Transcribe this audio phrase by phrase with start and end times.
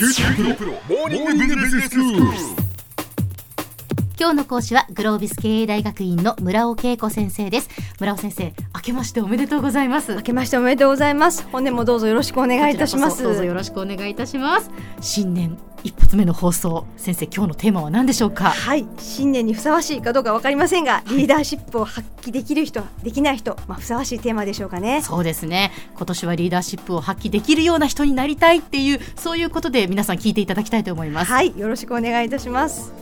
[0.00, 2.59] QT プロ,プロモーニングビジネススクール。
[4.20, 7.70] 今日の講師はグロービス経営大学院の村尾恵子先生です。
[7.98, 10.14] 村尾先生明けましておめでとうございます。
[10.14, 11.48] 明けましておめでとうございます。
[11.50, 13.22] 本年もどうぞよろしくお願いいたします。
[13.22, 14.70] どうぞよろしくお願いいたします。
[15.00, 18.50] 新年一発目の放送先生今日のテーマは何でしょうか？
[18.50, 18.86] はい。
[18.98, 23.56] 新年にふさわしいかどうかわかりませんがリーダーシップを発揮できる人できない人。
[23.68, 25.00] まあふさわしいテーマでしょうかね。
[25.00, 25.72] そうですね。
[25.96, 31.32] 今年はリーダーシップを発揮できるような人になりたいっていうそういうことで皆さん聞いていただきたいと思います。
[31.32, 31.58] はい。
[31.58, 32.92] よろしくお願いいたします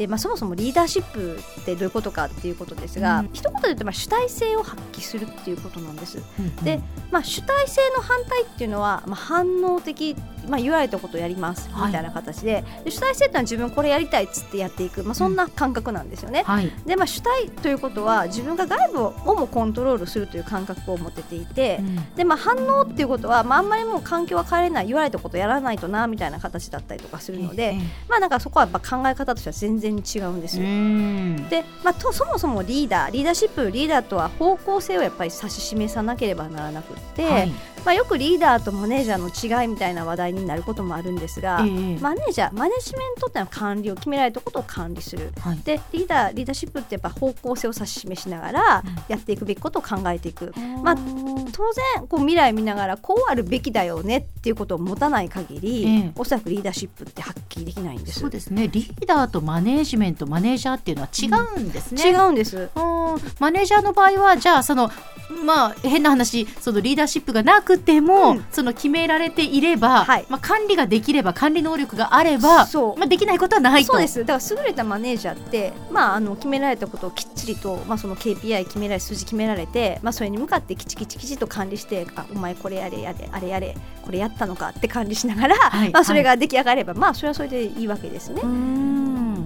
[0.00, 6.22] でまあ、そもそもリーダーシップってどういうことかっていうことですが、うん、一言で言うとまあ主体性を発揮するっていうことなんです。
[6.38, 10.16] うんうん、で、まあ、主体性の反対っていうのは、まあ、反応的
[10.48, 12.54] まあ、言われたことをやりますみたいな形で。
[12.54, 16.40] はい、で主体性っていうのは自分これやりたいっつってやっていく、まあ、そんな感覚なんですよね。
[16.40, 27.76] うんはい、で、まあ、主体ということは自分が外部をもコントロールするという感覚を持ってていて、うん、でまあ、反応っていうことは、まあ、あんまりもう環境は変えれない言われたことやらないとなみたいな形だったりとかするので、
[28.08, 30.64] まあ、なんかそこはやっぱ考え方としては全然違うんですよ。
[31.48, 37.52] で、まあ、とそもそもリーダーリーダーシップリーダーとは方向性をやっぱり指し示さなければならなくて、はい、
[37.84, 50.96] まあ、よくリーダーとマネージャーの違いみたいな話題になることもあるんですが、えー、マネージャーマネジメントってのは管理を決められたことを管理する、はい、でリーダーリーダーシップってやっぱ方向性を指し示しながらやっていくべきことを考えていく、うん、まあ、
[51.52, 58.20] 当然こう未来見ながらこうあるべきだよねっていうことを持たない限り、えー、おそらくリーダーシップって発揮できないんです。
[58.20, 58.68] そうですね。
[58.68, 62.70] リーダーとマネージメントマネージャーっていうのは違うんですね、うん、違うんです。
[63.38, 64.90] マネージャーの場合はじゃあその
[65.44, 73.92] まあ変な話そのリーダーシップがなくても、うん、その決められていれば、はい、まあ、管理ができれば管理能力があればまあ、できないことはないと。
[73.92, 74.24] そうです。
[74.24, 88.42] だから優れたマネージャーって、まあ、あの決められたことをきっちりと、まあ、その KPI 決められ数字決められて、まあ、それに向かってきちきちきちと管理してあお前これやれやれあれやれこれやったのかって管理しながら、はい、まあ、それが出来上がれば、はい、まあそれはそれでいいわけですね。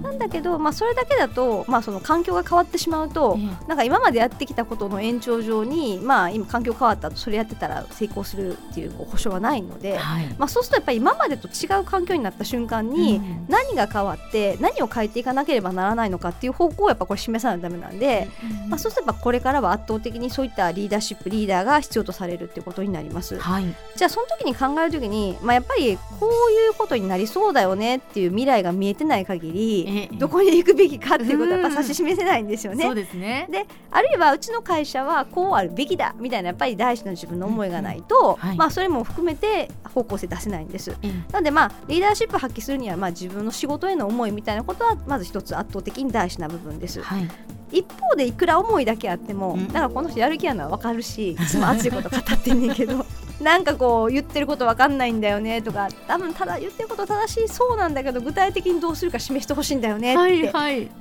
[0.05, 18.27] なんだけど、まあ、それだけだと、まあ、その環境が変わってしまうと、なんか今までやってきたことの延長上に、まあ、今環境変わったとそれやってたら成功するっていう保証はないので、はい、まあ、そうするとやっぱり今までと違う環境になった瞬間に何が変わって何を変えていかなければならないのかっていう方向をやっぱこれ示さないとだめなんで、
[18.67, 23.39] まあ、そうすればこれからは圧倒的にそういったリーダーシップリーダーが必要とされるっていうことになります。
[23.39, 23.65] はい、
[23.95, 32.83] じゃあその時に考える時に、まあ、やっぱりこういうことになりそうだよねっていう未来が見えてない限り どこに行くべきかっていうことはやっぱ指し示せないんですよね。
[32.83, 33.47] そうですね。
[33.49, 40.91] であるいはうちの会社はこうあるべきだみたいなやっぱり大事な自分の思いがないと、はい、まあ、それも含めて方向性出せないんです。
[40.91, 47.01] うん、なのでまあリーダーシップ発揮するにはまあ自分の仕事への思いみたいなことはまず一つ圧倒的に大事な部分です。
[47.01, 47.27] はい。
[47.71, 53.05] 一方でいくら思いだけあっても、うん、だからこの人やる気あるのは分かるしいつも熱いこと語ってんねんけど
[53.45, 60.51] なんかこう言ってること分かんないんだよねとか多分ただ言ってること正しいそうなんだけど具体的にどうするか示してほしいんだよねって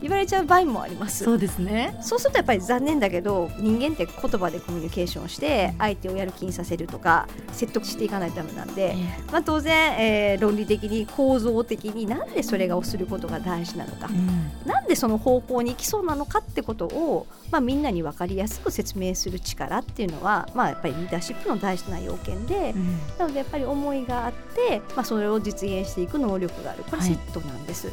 [0.02, 1.96] 言われちゃう場合もあります、そうですね。
[2.02, 8.94] そうするとやっぱり残念だけど人間って言葉でコミュニケーションして相手をやる気にさせるとか説得していかないとダメなんで、
[9.32, 26.84] まあ、当然、えー、論理的に構造的になんでそれがをすることが大事なのか、うん、なんでその方向に行きそうなのかってことを、まあ、みんなに分かりやすく説明する力っていうのは、まあ、やっぱりリーダーシップの大事な要件で、うん、なのでやっぱり思いがあって、まあ、それを実現していく能力がある。
[26.84, 27.88] これセットなんです。
[27.88, 27.92] は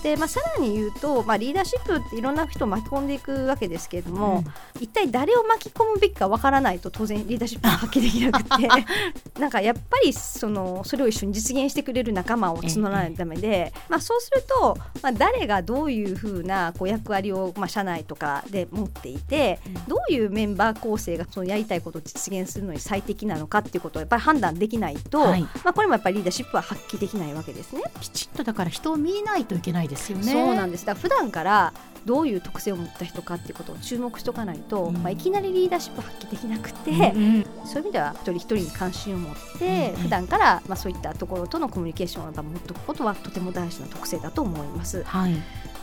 [0.00, 4.44] い、でまあ、さらに言うと、まあ、リーダーシップっていろんな人を巻き込んでいくわけですけれども、
[4.76, 8.68] うん、一体誰を巻き込むべきかわからないと当然リーダーシップが発揮できなくて
[9.40, 27.82] なんかやっぱりそのそれを一緒に実現してくれる仲間を募らないためで、まあ、そうすると、まあ、誰がどういうふうなこう役割を、まあ、社内とかで持っていて、どういうメンバー構成がそのやりたいことを実現するのに最適なのかっていうことをやっぱり判断できないと、はい、まあ、これもやっぱりリーダーシップは発揮できないわけですね。
[28.00, 30.32] きちっとだから人を見ないといけないですよね。
[30.32, 31.72] そうなんですだから普段から
[32.04, 45.02] どういう特性を持った人かっていうことを注目しておかないと、うん、まあ、いきなりリーダーシップ発揮できなくて、うん、そういう意味では一人一人に関心を持って、うん、普段からまあそういったところとのコミュニケーションを持っておくことはとても大事な特性だと思います。
[45.04, 45.36] はい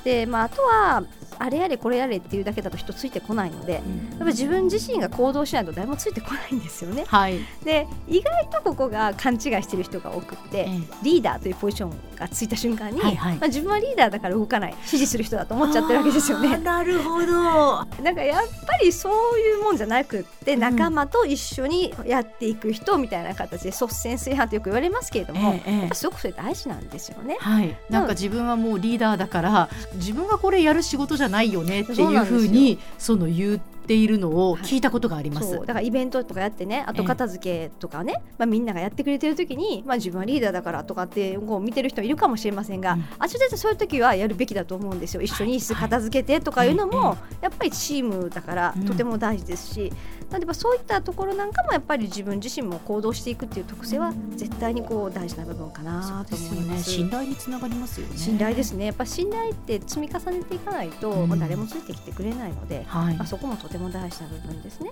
[0.04, 1.04] でまあ、あとは
[1.40, 7.06] あれやれこれやれっていうだけだと人ついてこないので、うん、やっぱり自分自身が行動しないと誰もついてこないんですよね。
[7.08, 16.58] はい、で意外とここが勘違いしてる人が多くて、えリーダーというポジションがついた瞬間に、はいはい、まあ、自分はリーダーだから動かない指示する人だと思っちゃってるわけですよね。
[16.58, 17.26] なるほど。
[17.26, 27.38] なんかやっぱりそういうもんじゃなくって仲間と一緒にやっていく人みたいな形で率先炊飯とよく言われますけれども、ええ、すごくそれ大事なんですよね。
[27.40, 45.22] はい、なんか自分はもうリーダーだから自分がこれやる仕事じゃないよねっていうふうにその言っているのを聞いたことがあります、はい、だからイベントとかやってね後片付けとかね、えまあ、みんながやってくれてる時に、まあ、自分はリーダーだからとかってこう見てる人いるかもしれませんが、うん、あちらでそういう時はやるべきだと思うんですよ。
[45.22, 49.92] 一緒に椅子片付けてとかいうのも、やっぱりチームだからとても大事ですし、
[50.32, 56.84] 例えばそういったところなんかもやっぱり自分自身も行動していくっていう特性は絶対にこう大事な部分かなと思います。
[56.84, 58.18] すね、信頼につながりますよね。
[58.18, 58.86] 信頼ですね。
[58.86, 64.92] やっぱ信頼って積み重ねていかないと、うん、まあ誰もついてきてくれないので、はい、まあそこもとても大事な部分ですね。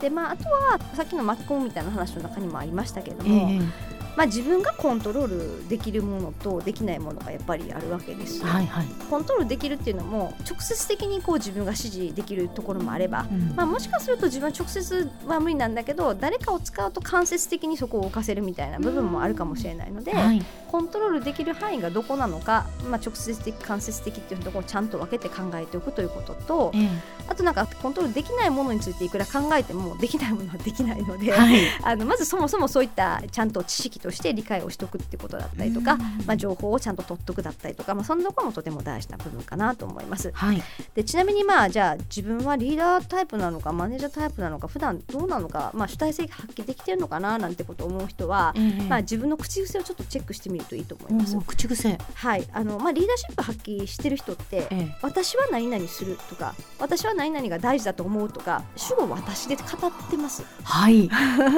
[0.00, 3.50] でまああとはさっきの巻き込むみたいな話の中にもありましたけれども。
[3.50, 26.88] えーまあ、自分がコントロールできるものとできないものがやっぱりあるわけですよ、はいはい、コントロールできるっていうのも直接的にこう自分が指示できるところもあれば、うん、まあ、もしかすると自分は直接は無理なんだけど誰かを使うと間接的にそこを置かせるみたいな部分もあるかもしれないので、はい、コントロールできる範囲がどこなのか、まあ、直接的間接的っていうところをちゃんと分けて考えておくということと、え。
[27.28, 35.96] あとなんかコントロールできないものについていくら考えてもできないものはできないので、はい、あのまずそもそもそういったちゃんと知識として理解をしておくってことだったりとか、
[36.26, 40.30] まあ、情報をちゃんと取っとくだったりとか、まあ、そんなところもとても大事な部分かなと思います。
[40.34, 40.62] はい、
[40.94, 51.36] でちなみにまあじゃあ自分はリーダータイプなのかマネージャータイプなのか普段どうなのか、まあ、主体性が発揮できてるのかななんてことを思う人は、えー、まあ、自分の口癖をちょっとチェックしてみるといいと思います。
[51.46, 51.98] 口癖。
[52.14, 52.46] はい。
[52.52, 60.44] あの、まあ、リーダーシップ発揮してる人って、えー、私は何々するとか私は何々が大事だと思うとか主語私で語ってます。
[60.62, 61.08] はい。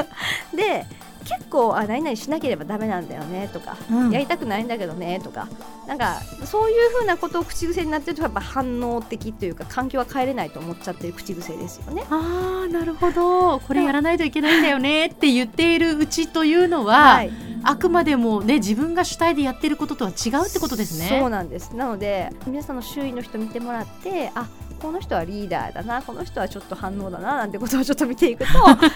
[0.54, 0.86] で
[1.24, 5.48] 結構あ何々しなければだめなんだよねとか、うん、やりたくないんだけどねとか
[5.86, 12.04] なんかそういうふうなことを口癖になってるとやっぱ反応的というか環境は変えれないと思っちゃってる口癖ですよね。
[12.10, 17.30] あなるほどこれやらないといけないんだよねって言っているうちというのは、はい、
[17.62, 21.08] あくまでも、ね、自分が主体でやってることとは違うってことですね。
[21.20, 24.48] そうなんですなので皆さんの周囲の人見てもらってあ
[24.80, 28.44] この人はリーダーだなこの人はちょっと反応だななんてことをちょっと見ていく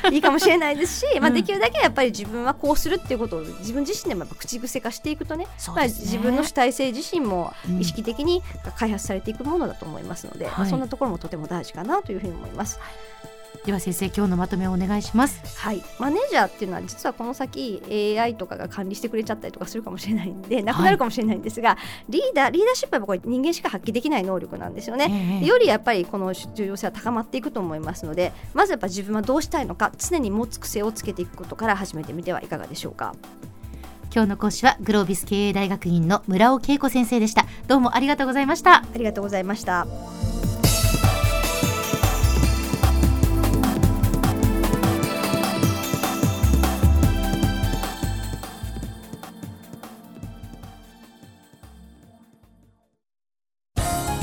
[0.02, 8.42] と いいかもしれないですし、まあ、できるだけやっぱり自分はこうするっていうことを自分自身でもやっぱ口癖化していくとね、ね、まあ、自分の主体性自身も意識的に
[8.76, 12.78] 開発されていくものだと思いますので、うん、まあ、そんなところもとても大事かなというふうに思います。
[12.80, 12.86] は
[13.30, 13.33] い
[13.64, 15.58] では先生今日のまとめをお願いします。
[15.58, 15.82] はい。
[15.98, 17.82] マネージャーっていうのは実はこの先
[18.18, 21.78] AI とかが管理してくれちゃったりとかするかもしれないんでなくなるかもしれないんですが、は
[22.08, 33.14] い、リーダーリーダーシップはこれ人間しか発揮できない能力なんですよね、えー、よりやっぱりこの重要性は高まっていくと思いますのでまずやっぱ自分はどうしたいのか常に持つ癖をつけていくことから始めてみてはいかがでしょうか。
[34.14, 37.46] 今日の講師はグロービス経営大学院の村尾恵子先生でした。
[37.66, 38.76] どうもありがとうございました。
[38.76, 39.88] ありがとうございました